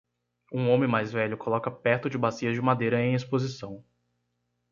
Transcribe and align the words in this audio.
Um 0.51 0.71
homem 0.71 0.89
mais 0.89 1.11
velho 1.11 1.37
coloca 1.37 1.69
perto 1.69 2.09
de 2.09 2.17
bacias 2.17 2.55
de 2.55 2.59
madeira 2.61 2.99
em 3.01 3.13
exposição. 3.13 3.85